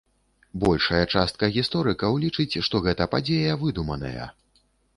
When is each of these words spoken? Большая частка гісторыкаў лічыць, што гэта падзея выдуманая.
Большая 0.61 1.01
частка 1.15 1.49
гісторыкаў 1.59 2.17
лічыць, 2.25 2.61
што 2.71 2.75
гэта 2.89 3.09
падзея 3.15 3.53
выдуманая. 3.65 4.29